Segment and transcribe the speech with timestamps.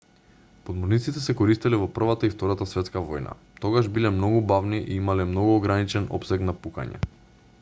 [0.67, 5.29] подморниците се користеле во првата и втората светска војна тогаш биле многу бавни и имале
[5.35, 7.07] многу ограничен опсег на пукање